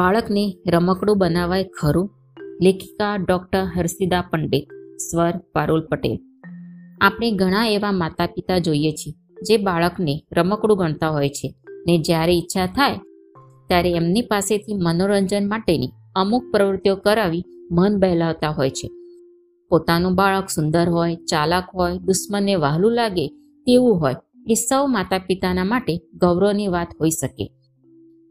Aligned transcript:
બાળકને 0.00 0.56
રમકડું 0.68 1.18
બનાવાય 1.18 1.64
ખરું? 1.80 2.10
લેખિકા 2.62 3.16
ડૉક્ટર 3.16 3.64
હર્ષિદા 3.76 4.20
પંડિત 4.20 4.68
સ્વર 4.96 5.32
પારુલ 5.52 5.80
પટેલ. 5.86 6.18
આપણે 7.00 7.30
ઘણા 7.30 7.66
એવા 7.66 7.92
માતા 7.92 8.26
પિતા 8.26 8.58
જોઈએ 8.58 8.92
છીએ 8.92 9.14
જે 9.42 9.56
બાળકને 9.56 10.22
રમકડું 10.32 10.78
ગણતા 10.78 11.08
હોય 11.08 11.28
છે 11.28 11.54
ને 11.86 11.98
જ્યારે 11.98 12.32
ઈચ્છા 12.32 12.66
થાય 12.66 12.96
ત્યારે 13.68 13.92
એમની 13.92 14.20
પાસેથી 14.20 14.74
મનોરંજન 14.74 15.48
માટેની 15.48 15.90
અમુક 16.16 16.44
પ્રવૃત્તિઓ 16.52 16.96
કરાવી 16.96 17.44
મન 17.70 17.98
બહેલાવતા 17.98 18.48
હોય 18.48 18.70
છે. 18.70 18.88
પોતાનું 19.68 20.14
બાળક 20.14 20.48
સુંદર 20.48 20.88
હોય, 20.88 21.16
ચાલાક 21.16 21.68
હોય 21.74 21.98
દુશ્મનને 21.98 22.54
વહાલું 22.54 22.92
લાગે 22.92 23.28
તેવું 23.66 24.00
હોય 24.00 24.14
એ 24.48 24.54
સૌ 24.54 24.86
માતા 24.86 25.18
પિતાના 25.18 25.64
માટે 25.64 26.00
ગૌરવની 26.14 26.68
વાત 26.68 26.88
હોઈ 27.00 27.10
શકે. 27.10 27.52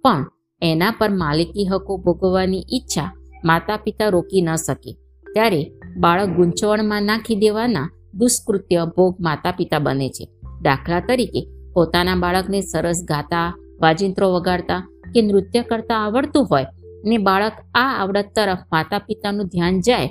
પણ 0.03 0.31
એના 0.61 0.93
પર 0.99 1.09
માલિકી 1.09 1.65
હકો 1.65 1.97
ભોગવવાની 1.97 2.65
ઈચ્છા 2.73 3.13
માતા 3.45 3.77
પિતા 3.77 4.09
રોકી 4.09 4.41
ન 4.41 4.55
શકે. 4.55 4.91
ત્યારે 5.25 5.61
બાળક 5.97 6.29
ગૂંચવણમાં 6.29 7.03
નાખી 7.03 7.35
દેવાના 7.35 7.91
દુષ્કૃત્ય 8.13 8.85
ભોગ 8.97 9.15
માતા 9.19 9.51
પિતા 9.51 9.79
બને 9.79 10.09
છે. 10.09 10.25
દાખલા 10.61 10.99
તરીકે, 10.99 11.41
પોતાના 11.73 12.15
બાળકને 12.15 12.61
સરસ 12.61 13.03
ગાતા, 13.07 13.55
વાજિંત્રો 13.81 14.31
વગાડતા 14.31 14.81
કે 15.13 15.21
નૃત્ય 15.21 15.61
કરતા 15.61 15.95
આવડતું 15.95 16.45
હોય 16.45 16.65
ને 17.05 17.17
બાળક 17.17 17.53
આ 17.75 17.89
આવડત 18.01 18.29
તરફ 18.35 18.59
માતા 18.71 18.99
પિતાનું 18.99 19.47
ધ્યાન 19.47 19.81
જાય, 19.81 20.09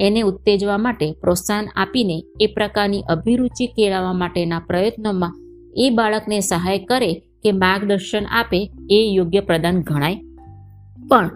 એને 0.00 0.20
ઉત્તેજવા 0.20 0.78
માટે 0.78 1.12
પ્રોત્સાહન 1.20 1.66
આપીને 1.76 2.16
એ 2.40 2.46
પ્રકારની 2.46 3.02
અભિરુચિ 3.08 3.66
કેળવવા 3.66 4.12
માટેના 4.12 4.66
પ્રયત્નોમાં 4.66 5.38
એ 5.76 5.90
બાળકને 5.90 6.40
સહાય 6.40 6.78
કરે 6.78 7.10
કે 7.42 7.52
માર્ગદર્શન 7.52 8.26
આપે 8.30 8.70
એ 8.90 9.00
યોગ્ય 9.14 9.40
પ્રદાન 9.40 9.82
ગણાય? 9.82 10.22
પણ 11.08 11.30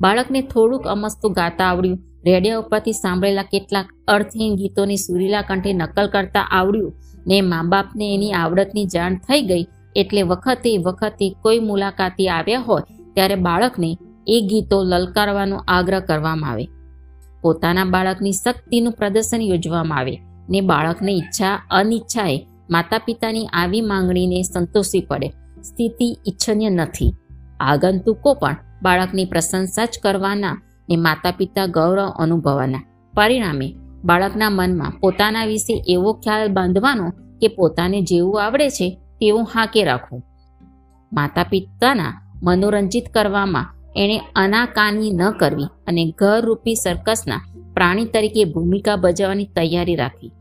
બાળકને 0.00 0.40
થોડુંક 0.42 0.86
અમસ્તું 0.86 1.32
ગાતા 1.32 1.64
આવડ્યું. 1.64 1.98
રેડિયો 2.24 2.60
ઉપરથી 2.60 2.92
સાંભળેલા 2.92 3.42
કેટલાક 3.42 3.88
અર્થહીન 4.08 4.56
ગીતોની 4.56 4.96
સુરીલા 4.96 5.42
કંઠે 5.42 5.72
નકલ 5.72 6.06
કરતા 6.06 6.40
આવડ્યું 6.40 6.92
ને 7.26 7.40
મા 7.40 7.62
બાપને 7.62 8.14
એની 8.14 8.32
આવડતની 8.32 8.84
જાણ 8.84 9.16
થઈ 9.16 9.42
ગઈ 9.42 9.64
એટલે 9.96 10.22
વખતે 10.22 10.78
વખતે 10.78 11.36
કોઈ 11.42 11.58
મુલાકાતી 11.58 12.28
આવ્યા 12.28 12.60
હોય 12.60 12.82
ત્યારે 13.14 13.34
બાળકને 13.34 13.90
એ 14.26 14.40
ગીતો 14.50 14.82
લલકારવાનો 14.82 15.56
આગ્રહ 15.68 16.00
કરવામાં 16.00 16.50
આવે. 16.50 16.66
પોતાના 17.42 17.84
બાળકની 17.84 18.32
શક્તિનું 18.32 18.92
પ્રદર્શન 18.92 19.42
યોજવામાં 19.42 19.98
આવે 19.98 20.16
ને 20.50 20.60
બાળકને 20.60 21.12
ઈચ્છા 21.12 21.54
અનિચ્છાએ 21.70 22.36
માતા 22.70 22.98
પિતાની 22.98 23.46
આવી 23.46 23.80
માંગણીને 23.80 24.42
સંતોષવી 24.42 25.00
પડે. 25.00 25.28
સ્થિતિ 25.62 26.16
ઈચ્છનીય 26.28 26.70
નથી. 26.70 27.12
આગંતુકો 27.60 28.34
પણ 28.34 28.56
બાળકની 28.82 29.24
પ્રશંસા 29.24 29.84
જ 29.84 30.00
કરવાના 30.02 30.62
ને 30.90 30.96
માતા 30.96 31.30
પિતા 31.30 31.66
ગૌરવ 31.66 32.08
અનુભવવાના. 32.08 32.82
પરિણામે 33.14 33.74
બાળકના 34.04 34.50
મનમાં 34.50 34.90
પોતાના 35.00 35.44
વિશે 35.44 35.82
એવો 35.88 36.12
ખ્યાલ 36.12 36.48
બાંધવાનો 36.48 37.10
કે 37.40 37.48
પોતાને 37.48 38.00
જેવું 38.02 38.44
આવડે 38.44 38.68
છે 38.70 38.98
તેવું 39.20 39.44
હાકે 39.44 39.84
રાખવું. 39.84 40.22
માતા 41.12 41.42
પિતાના 41.42 42.20
મનોરંજિત 42.42 43.04
કરવામાં 43.14 43.66
એણે 43.96 44.18
અનાકાની 44.36 45.10
ન 45.10 45.30
કરવી 45.30 45.64
અને 45.86 46.14
ઘરરૂપી 46.18 46.74
સર્કસના 46.74 47.40
પ્રાણી 47.74 48.04
તરીકે 48.04 48.44
ભૂમિકા 48.44 48.96
ભજવવાની 48.96 49.44
તૈયારી 49.44 49.96
રાખવી 49.96 50.32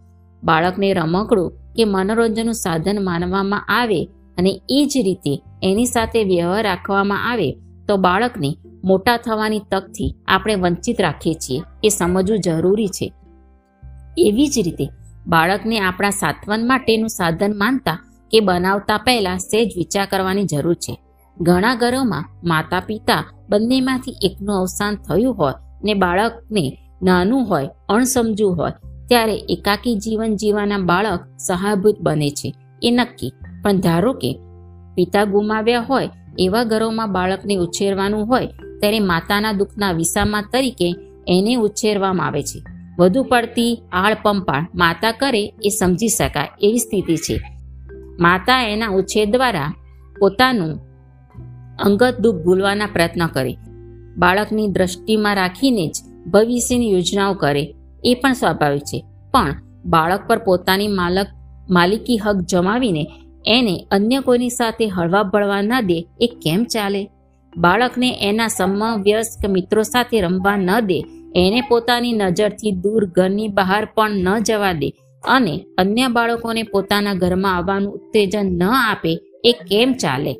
બાળકને 0.44 0.94
રમકડું 0.94 1.51
કે 1.75 1.85
મનોરંજનનું 1.85 2.53
સાધન 2.53 3.03
માનવામાં 3.03 3.66
આવે 3.67 4.03
અને 4.38 4.61
એ 4.69 4.85
જ 4.85 4.97
રીતે 4.97 5.33
એની 5.63 5.85
સાથે 5.85 6.23
વ્યવહાર 6.23 6.63
રાખવામાં 6.63 7.31
આવે, 7.31 7.52
તો 7.88 7.97
બાળકને 7.97 8.57
મોટા 8.83 9.17
થવાની 9.17 9.61
તકથી 9.72 10.16
આપણે 10.28 10.56
વંચિત 10.56 11.01
રાખીએ 11.01 11.33
છીએ 11.33 11.62
એ 11.83 11.89
સમજવું 11.89 12.39
જરૂરી 12.39 12.88
છે. 12.88 13.13
એવી 14.17 14.47
જ 14.47 14.59
રીતે 14.59 14.89
બાળકને 15.28 15.79
આપણા 15.79 16.09
સાત્વન 16.09 16.67
માટેનું 16.67 17.09
સાધન 17.09 17.57
માનતા 17.57 18.00
કે 18.31 18.39
બનાવતા 18.39 18.97
પહેલા 18.97 19.38
સહેજ 19.38 19.78
વિચાર 19.78 20.06
કરવાની 20.06 20.44
જરૂર 20.44 20.73
છે. 20.73 21.00
ઘણા 21.41 21.75
ઘરોમાં 21.75 22.25
માતા 22.44 22.79
પિતા 22.79 23.23
બંનેમાંથી 23.50 24.16
એકનું 24.23 24.56
અવસાન 24.56 24.95
થયું 24.95 25.35
હોય 25.35 25.53
ને 25.83 25.94
બાળકને 25.94 26.78
નાનું 27.03 27.47
હોય, 27.47 27.69
અણસમજું 27.89 28.57
હોય 28.57 28.72
ત્યારે 29.08 29.36
એકાકી 29.36 29.96
જીવન 29.96 30.36
જીવવાના 30.36 30.78
બાળક 30.78 31.19
સહાયભૂત 31.38 32.02
બને 32.02 32.30
છે. 32.30 32.56
એ 32.84 32.91
નક્કી. 32.91 33.34
પણ 33.64 33.80
ધારો 33.80 34.14
કે 34.14 34.40
પિતા 34.96 35.24
ગુમાવ્યા 35.24 35.81
હોય, 35.81 36.09
એવા 36.40 36.64
ઘરોમાં 36.64 37.12
બાળકને 37.12 37.56
ઉછેરવાનું 37.56 38.28
હોય, 38.28 38.47
ત્યારે 38.80 39.00
માતાના 39.00 39.52
દુઃખના 39.52 39.92
વિસામા 39.92 40.42
તરીકે 40.42 40.96
એને 41.28 41.56
ઉછેરવામાં 41.56 42.28
આવે 42.28 42.44
છે. 42.44 42.63
વધુ 43.00 43.24
પડતી 43.24 43.81
આળ 43.92 44.18
પંપાળ 44.24 44.68
માતા 44.75 45.12
કરે 45.12 45.53
એ 45.63 45.69
સમજી 45.69 46.08
શકાય 46.08 46.47
એવી 46.62 46.78
સ્થિતિ 46.78 47.16
છે. 47.16 47.42
માતા 48.19 48.62
એના 48.62 48.88
ઉછેર 48.88 49.31
દ્વારા 49.31 49.74
પોતાનું 50.19 50.80
અંગત 51.78 52.19
દુઃખ 52.19 52.36
ભૂલવાના 52.36 52.86
પ્રયત્ન 52.86 53.28
કરે. 53.28 53.58
બાળકની 54.18 54.68
દ્રષ્ટિમાં 54.68 55.36
રાખીને 55.36 55.88
જ 55.88 55.96
ભવિષ્યની 56.30 56.92
યોજનાઓ 56.92 57.34
કરે. 57.34 57.75
એ 58.03 58.14
પણ 58.14 58.34
સ્વાભાવિક 58.34 58.81
છે. 58.81 59.06
પણ 59.31 59.56
બાળક 59.86 60.28
પર 60.28 60.38
પોતાની 60.38 60.88
માલક, 60.88 61.28
માલિકી 61.69 62.18
હક 62.18 62.36
જમાવીને 62.36 63.12
એને 63.46 63.88
અન્ય 63.91 64.19
કોઈની 64.19 64.50
સાથે 64.50 64.88
હળવા 64.88 65.24
ભળવા 65.24 65.62
ન 65.62 65.81
દે 65.81 66.08
એ 66.22 66.28
કેમ 66.28 66.63
ચાલે? 66.63 67.09
બાળકને 67.58 68.18
એના 68.22 68.47
સમવયસ્ક 68.47 69.50
મિત્રો 69.50 69.84
સાથે 69.84 70.22
રમવા 70.22 70.56
ન 70.56 70.80
દે, 70.80 71.00
એને 71.36 71.62
પોતાની 71.62 72.12
નજરથી 72.12 72.72
દૂર 72.72 73.06
ઘરની 73.06 73.47
બહાર 73.47 73.86
પણ 73.86 74.12
ન 74.12 74.40
જવા 74.40 74.74
દે 74.74 74.90
અને 75.28 75.66
અન્ય 75.78 76.08
બાળકોને 76.08 76.63
પોતાના 76.63 77.13
ઘરમાં 77.13 77.58
આવવાનું 77.58 77.94
ઉત્તેજન 77.94 78.58
ન 78.58 78.63
આપે 78.63 79.19
એ 79.44 79.52
કેમ 79.52 79.94
ચાલે? 79.94 80.36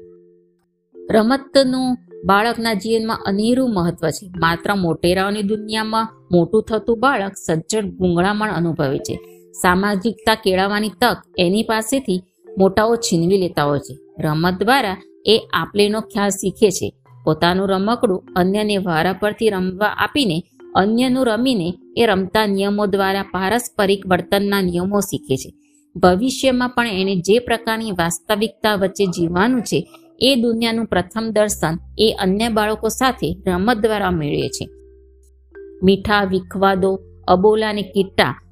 રમતનું 1.12 1.98
બાળકના 2.24 2.74
જીવનમાં 2.74 3.20
અનેરું 3.26 3.74
મહત્વ 3.74 4.10
છે. 4.10 4.32
માત્ર 4.40 4.76
મોટેરાઓની 4.76 5.42
દુનિયામાં 5.42 6.08
મોટું 6.32 6.64
થતું 6.64 7.00
બાળક 7.00 7.34
સજ્જડ 7.46 7.86
ગૂંગળામણ 7.86 8.52
અનુભવે 8.52 8.98
છે. 8.98 9.20
સામાજિકતા 9.62 10.36
કેળવવાની 10.36 10.90
તક 10.90 11.18
એની 11.38 11.64
પાસેથી 11.64 12.22
મોટાઓ 12.58 12.96
છીનવી 12.96 13.38
લેતા 13.38 13.64
હોય 13.64 13.80
છે. 13.80 13.98
રમત 14.20 14.64
દ્વારા 14.64 14.98
એ 15.26 15.42
આપલેનો 15.54 16.02
ખ્યાલ 16.02 16.30
શીખે 16.30 16.72
છે. 16.72 16.94
પોતાનું 17.24 17.70
રમકડું 17.70 18.24
અન્યને 18.36 18.78
વારા 18.78 19.14
પરથી 19.14 19.50
રમવા 19.50 19.86
આપીને 19.86 20.44
અન્યનું 20.76 21.26
રમીને 21.26 21.74
એ 21.98 22.06
રમતા 22.06 22.46
નિયમો 22.46 22.86
દ્વારા 22.86 23.24
પારસ્પરિક 23.24 24.08
વર્તનના 24.08 24.62
નિયમો 24.62 25.00
શીખે 25.00 25.38
છે. 25.38 25.54
ભવિષ્યમાં 25.96 26.70
પણ 26.70 26.88
એને 26.88 27.16
જે 27.16 27.40
પ્રકારની 27.40 27.92
વાસ્તવિકતા 27.92 28.76
વચ્ચે 28.76 29.06
જીવવાનું 29.06 29.62
છે 29.62 29.88
એ 30.22 30.36
દુનિયાનું 30.36 30.86
પ્રથમ 30.86 31.30
દર્શન 31.32 31.80
એ 31.98 32.16
અન્ય 32.20 32.50
બાળકો 32.50 32.88
સાથે 32.88 33.38
રમત 33.48 33.78
દ્વારા 33.78 34.12
મેળવે 34.12 34.50
છે 34.50 34.70
મીઠા, 35.84 36.24
વિખવાદો, 36.24 37.00
અબોલા 37.28 37.70
અને 37.70 37.92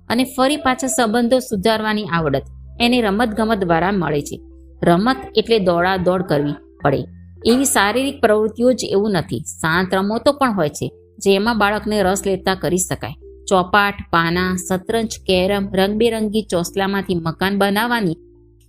અને 0.10 0.24
ફરી 0.24 0.58
પાછા 0.58 0.88
સંબંધો 0.88 1.40
સુધારવાની 1.40 2.04
આવડત 2.04 2.44
એને 2.80 3.02
રમત 3.02 3.30
ગમત 3.30 3.58
દ્વારા 3.58 3.92
મળે 3.92 4.22
છે. 4.22 4.42
રમત 4.84 5.16
એટલે 5.36 5.60
દોડા 5.60 5.98
દોડ 5.98 6.22
કરવી 6.22 6.54
પડે. 6.84 7.04
એવી 7.46 7.66
શારીરિક 7.66 8.22
પ્રવૃત્તિઓ 8.22 8.74
જ 8.74 8.86
એવું 8.90 9.12
નથી. 9.12 9.40
શાંત 9.40 9.94
રમતો 9.94 10.34
પણ 10.34 10.56
હોય 10.56 10.70
છે, 10.70 10.92
જેમાં 11.18 11.58
બાળકને 11.58 12.04
રસ 12.04 12.24
લેતા 12.26 12.56
કરી 12.56 12.78
શકાય. 12.78 13.12
ચોપાટ, 13.48 13.94
પાના, 14.12 14.56
શતરંજ, 14.70 15.08
કેરમ, 15.28 15.74
રંગબેરંગી 15.74 16.42
ચોસલામાંથી 16.52 17.16
મકાન 17.16 17.58
બનાવવાની 17.58 18.18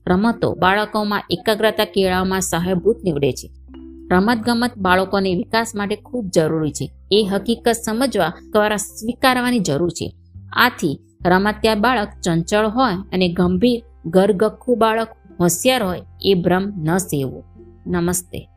રમતો 0.06 0.54
બાળકોમાં 0.54 1.22
એકાગ્રતા 1.30 1.84
કેળવવામાં 1.84 2.40
સહાયભૂત 2.40 2.96
નીવડે 3.04 3.32
છે. 3.32 3.50
રમતગમત 4.10 4.78
બાળકોને 4.78 5.34
વિકાસ 5.34 5.72
માટે 5.74 5.96
ખૂબ 5.96 6.30
જરૂરી 6.34 6.72
છે. 6.72 6.90
એ 7.12 7.26
હકીકત 7.32 7.72
સમજવા 7.72 8.32
દ્વારા 8.52 8.76
સ્વીકારવાની 8.76 9.58
જરૂર 9.58 9.90
છે. 9.90 10.14
આથી 10.52 11.00
રમત્યા 11.26 11.74
બાળક 11.74 12.08
ચંચળ 12.24 12.66
હોય 12.66 12.92
અને 13.12 13.28
ગંભીર 13.28 13.82
ગરગખ્ખું 14.06 14.78
બાળક 14.78 15.08
હોશિયાર 15.40 15.82
હોય 15.82 16.02
એ 16.22 16.34
ભ્રમ 16.34 16.72
ન 16.76 16.96
સેવો 16.96 17.42
નમસ્તે. 17.86 18.48